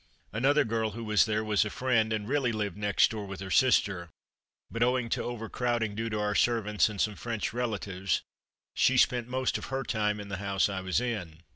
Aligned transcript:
Another 0.33 0.63
girl 0.65 0.93
who 0.97 1.03
was 1.03 1.25
there 1.25 1.43
was 1.43 1.63
a 1.63 1.69
friend, 1.69 2.11
and 2.11 2.27
really 2.27 2.51
lived 2.51 2.75
next 2.75 3.11
door 3.11 3.27
with 3.27 3.39
her 3.39 3.51
sister, 3.51 4.09
but 4.71 4.81
owing 4.81 5.09
to 5.09 5.21
overcrowding, 5.21 5.93
due 5.93 6.09
to 6.09 6.19
our 6.19 6.33
servants 6.33 6.89
and 6.89 6.99
some 6.99 7.13
French 7.13 7.53
relatives, 7.53 8.23
she 8.73 8.97
spent 8.97 9.27
most 9.27 9.59
of 9.59 9.65
her 9.65 9.83
time 9.83 10.19
in 10.19 10.27
the 10.29 10.37
house 10.37 10.69
I 10.69 10.81
was 10.81 10.99
in. 10.99 11.41